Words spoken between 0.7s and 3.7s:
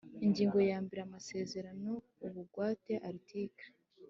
ya mbere Amasezerano y ubugwate Article